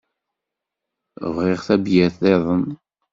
Bɣiɣ 1.35 1.59
tabyirt-iḍen. 1.67 2.65